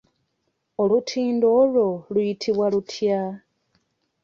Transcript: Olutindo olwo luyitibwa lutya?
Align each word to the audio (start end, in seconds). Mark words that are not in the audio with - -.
Olutindo 0.83 1.47
olwo 1.61 1.87
luyitibwa 2.13 2.65
lutya? 2.73 3.21